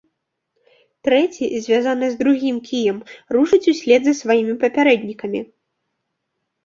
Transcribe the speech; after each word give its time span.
Трэці, 1.07 1.45
звязаны 1.65 2.05
з 2.15 2.17
другім 2.23 2.57
кіем, 2.69 2.97
рушыць 3.37 3.69
услед 3.75 4.01
за 4.09 4.13
сваімі 4.25 4.53
папярэднікамі. 4.65 5.39